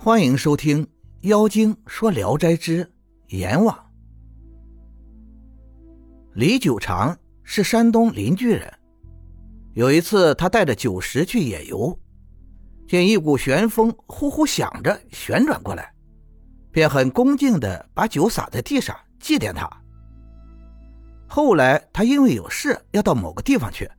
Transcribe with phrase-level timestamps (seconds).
[0.00, 0.86] 欢迎收听
[1.22, 2.88] 《妖精说聊斋之
[3.30, 3.76] 阎王》。
[6.34, 8.72] 李九长是山东邻居人。
[9.74, 11.98] 有一次，他带着酒食去野游，
[12.86, 15.92] 见一股旋风呼呼响着旋转过来，
[16.70, 19.68] 便很恭敬的把酒洒在地上祭奠他。
[21.26, 23.90] 后来，他因为有事要到某个地方去，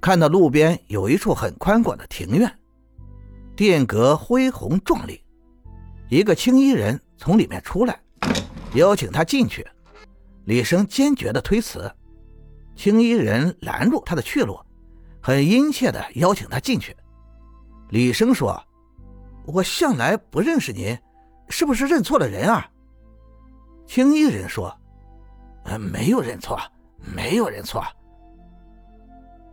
[0.00, 2.48] 看到路边有一处很宽广的庭院。
[3.56, 5.18] 殿阁恢宏壮丽，
[6.10, 7.98] 一个青衣人从里面出来，
[8.74, 9.66] 邀请他进去。
[10.44, 11.90] 李生坚决的推辞，
[12.76, 14.60] 青衣人拦住他的去路，
[15.22, 16.94] 很殷切的邀请他进去。
[17.88, 18.62] 李生说
[19.46, 20.94] ：“我向来不认识您，
[21.48, 22.70] 是不是认错了人啊？”
[23.88, 24.70] 青衣人说
[25.64, 26.60] ：“呃，没有认错，
[27.00, 27.82] 没有认错。”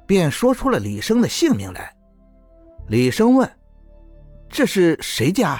[0.05, 1.95] 便说出了李生的姓名来。
[2.89, 3.49] 李生问。
[4.53, 5.59] 这是谁家？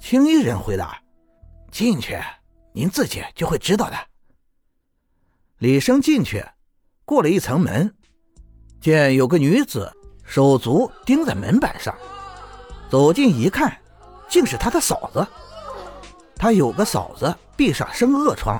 [0.00, 0.98] 青衣人回答
[1.70, 2.18] ：“进去，
[2.72, 3.96] 您自己就会知道的。”
[5.60, 6.42] 李生进去，
[7.04, 7.94] 过了一层门，
[8.80, 9.92] 见有个女子
[10.24, 11.94] 手足钉在门板上，
[12.88, 13.78] 走近一看，
[14.30, 15.26] 竟是他的嫂子。
[16.36, 18.58] 他有个嫂子臂上生恶疮，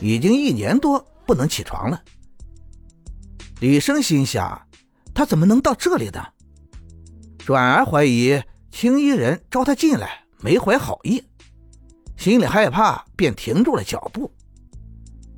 [0.00, 2.00] 已经一年多不能起床了。
[3.58, 4.64] 李生心想：
[5.12, 6.24] 他怎么能到这里的？
[7.44, 11.22] 转而怀疑青衣人招他进来没怀好意，
[12.16, 14.32] 心里害怕，便停住了脚步。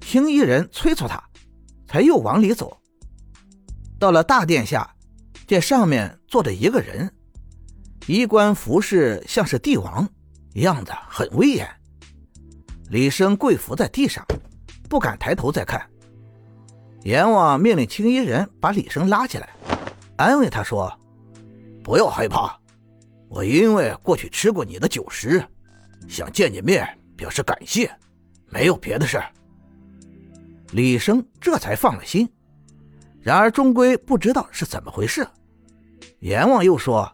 [0.01, 1.21] 青衣人催促他，
[1.89, 2.79] 才又往里走。
[3.99, 4.89] 到了大殿下，
[5.49, 7.13] 见上面坐着一个人，
[8.07, 10.09] 衣冠服饰像是帝王，
[10.55, 11.69] 样子很威严。
[12.89, 14.25] 李生跪伏在地上，
[14.89, 15.85] 不敢抬头再看。
[17.03, 19.49] 阎王命令青衣人把李生拉起来，
[20.17, 20.97] 安慰他说。
[21.87, 22.59] 不要害怕，
[23.29, 25.41] 我因为过去吃过你的酒食，
[26.09, 26.85] 想见见面
[27.17, 27.89] 表示感谢，
[28.47, 29.23] 没有别的事
[30.73, 32.29] 李生这才放了心，
[33.21, 35.25] 然而终归不知道是怎么回事。
[36.19, 37.09] 阎王又说：“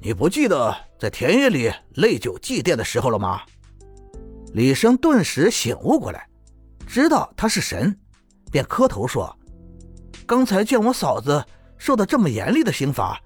[0.00, 3.40] 你不记得在田野里泪酒祭奠的时候了吗？”
[4.54, 6.24] 李生顿时醒悟过来，
[6.86, 7.98] 知道他是神，
[8.52, 9.36] 便磕头说
[10.24, 11.44] ：“刚才见我嫂子
[11.76, 13.20] 受到这么严厉的刑罚。”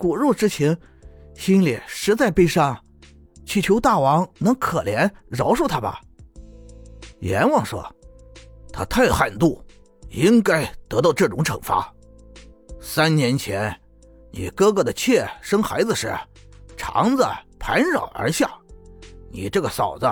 [0.00, 0.74] 骨肉之情，
[1.34, 2.74] 心里实在悲伤，
[3.44, 6.00] 祈求大王能可怜饶恕他吧。
[7.18, 7.84] 阎王说
[8.72, 9.62] ：“他太悍妒，
[10.08, 11.92] 应该得到这种惩罚。
[12.80, 13.78] 三年前，
[14.32, 16.10] 你哥哥的妾生孩子时，
[16.78, 17.22] 肠子
[17.58, 18.50] 盘绕而下，
[19.30, 20.10] 你这个嫂子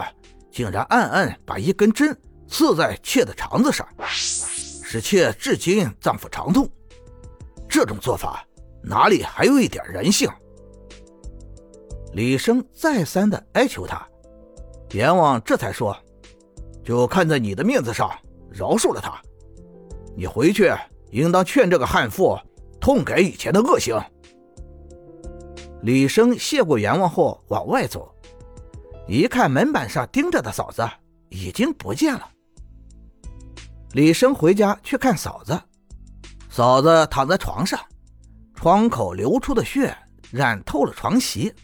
[0.52, 2.14] 竟然暗暗把一根针
[2.46, 6.70] 刺在妾的肠子上，使妾至今脏腑长痛。
[7.66, 8.44] 这种做法。”
[8.88, 10.26] 哪里还有一点人性？
[12.14, 14.08] 李生再三的哀求他，
[14.92, 15.94] 阎王这才说
[16.82, 18.10] ：“就看在你的面子上，
[18.50, 19.20] 饶恕了他。
[20.16, 20.72] 你回去
[21.10, 22.34] 应当劝这个悍妇
[22.80, 23.94] 痛改以前的恶行。”
[25.84, 28.10] 李生谢过阎王后往外走，
[29.06, 30.82] 一看门板上盯着的嫂子
[31.28, 32.26] 已经不见了。
[33.92, 35.60] 李生回家去看嫂子，
[36.48, 37.78] 嫂子躺在床上。
[38.60, 39.96] 窗口流出的血
[40.32, 41.54] 染透了床席。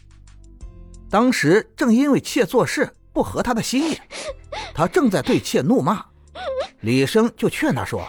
[1.09, 3.99] 当时正因为妾做事不合他的心意，
[4.73, 6.05] 他正在对妾怒骂。
[6.79, 8.07] 李生就劝他说：“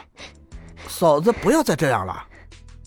[0.87, 2.29] 嫂子不要再这样了，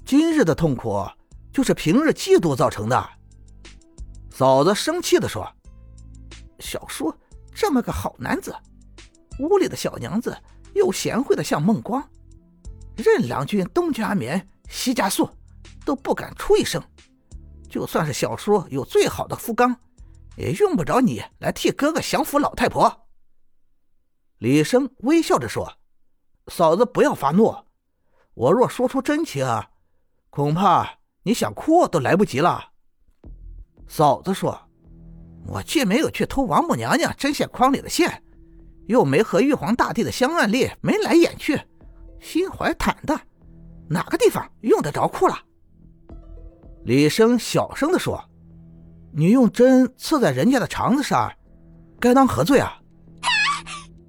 [0.05, 1.05] 今日的痛苦
[1.51, 3.09] 就是平日嫉妒造成的。”
[4.31, 5.45] 嫂子生气地说
[6.59, 7.13] ：“小叔
[7.53, 8.55] 这么个好男子，
[9.39, 10.33] 屋里的小娘子
[10.73, 12.01] 又贤惠的像孟光，
[12.95, 15.29] 任郎君东家棉西家素。”
[15.85, 16.81] 都不敢出一声，
[17.69, 19.75] 就算是小叔有最好的夫纲，
[20.35, 23.07] 也用不着你来替哥哥降服老太婆。
[24.37, 25.73] 李生微笑着说
[26.47, 27.53] ：“嫂子不要发怒，
[28.33, 29.45] 我若说出真情，
[30.29, 32.71] 恐怕你想哭都来不及了。”
[33.85, 34.69] 嫂子说
[35.45, 38.23] ：“我既没有去偷王母娘娘针线筐里的线，
[38.87, 41.59] 又没和玉皇大帝的香案例眉来眼去，
[42.21, 43.19] 心怀坦荡，
[43.89, 45.37] 哪个地方用得着哭了？”
[46.83, 48.23] 李生小声地说
[49.11, 51.31] ：“你用针刺在人家的肠子上，
[51.99, 52.79] 该当何罪啊？”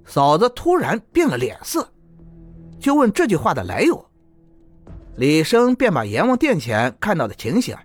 [0.05, 1.87] 嫂子突然变了脸色，
[2.79, 4.05] 就问这句话的来由。
[5.15, 7.75] 李生便把阎王殿前看到的情形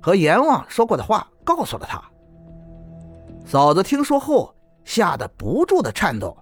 [0.00, 2.02] 和阎王说过的话告诉了他。
[3.44, 4.54] 嫂子听说后，
[4.84, 6.36] 吓得不住的颤抖，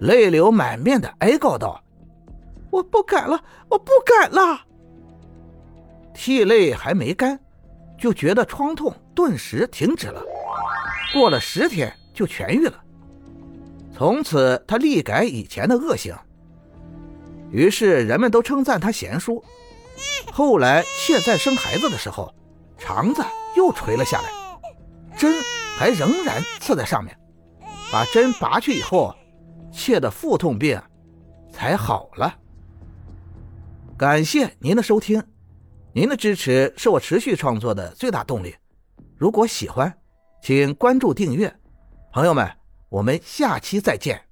[0.00, 1.82] 泪流满面的哀告道
[2.70, 4.60] ：“我不敢了，我不敢了。”
[6.16, 7.38] 涕泪还没干，
[7.98, 10.22] 就觉得疮痛顿时停止了。
[11.12, 12.82] 过了十天就痊愈了。
[13.94, 16.16] 从此，他力改以前的恶行。
[17.50, 19.44] 于是人们都称赞他贤淑。
[20.32, 22.34] 后来妾在生孩子的时候，
[22.76, 23.22] 肠子
[23.56, 24.30] 又垂了下来，
[25.16, 25.34] 针
[25.78, 27.16] 还仍然刺在上面。
[27.92, 29.14] 把针拔去以后，
[29.72, 30.80] 妾的腹痛病
[31.52, 32.34] 才好了。
[33.96, 35.22] 感谢您的收听，
[35.96, 38.54] 您的支持是我持续创作的最大动力。
[39.16, 39.90] 如果喜欢，
[40.42, 41.50] 请关注订阅。
[42.12, 42.46] 朋友们，
[42.90, 44.25] 我们下期再见。